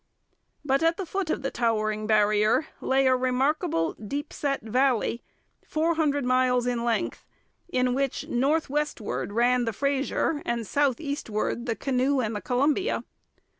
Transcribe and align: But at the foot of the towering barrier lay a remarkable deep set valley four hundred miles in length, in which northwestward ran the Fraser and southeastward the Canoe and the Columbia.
But 0.65 0.81
at 0.81 0.97
the 0.97 1.05
foot 1.05 1.29
of 1.29 1.43
the 1.43 1.51
towering 1.51 2.07
barrier 2.07 2.65
lay 2.79 3.05
a 3.05 3.15
remarkable 3.15 3.93
deep 3.93 4.33
set 4.33 4.61
valley 4.63 5.21
four 5.63 5.93
hundred 5.93 6.25
miles 6.25 6.65
in 6.65 6.83
length, 6.83 7.23
in 7.69 7.93
which 7.93 8.27
northwestward 8.27 9.31
ran 9.31 9.65
the 9.65 9.73
Fraser 9.73 10.41
and 10.43 10.65
southeastward 10.65 11.67
the 11.67 11.75
Canoe 11.75 12.19
and 12.19 12.35
the 12.35 12.41
Columbia. 12.41 13.03